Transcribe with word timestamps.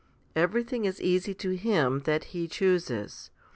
Everything 0.35 0.85
is 0.85 0.99
easy 0.99 1.35
to 1.35 1.51
Him 1.51 1.99
that 2.05 2.23
He 2.33 2.47
chooses. 2.47 3.29